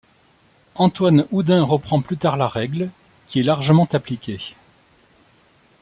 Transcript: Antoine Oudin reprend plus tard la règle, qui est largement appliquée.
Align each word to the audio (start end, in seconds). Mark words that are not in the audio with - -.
Antoine 0.73 1.27
Oudin 1.29 1.61
reprend 1.63 2.01
plus 2.01 2.17
tard 2.17 2.35
la 2.35 2.47
règle, 2.47 2.89
qui 3.27 3.39
est 3.39 3.43
largement 3.43 3.87
appliquée. 3.91 4.39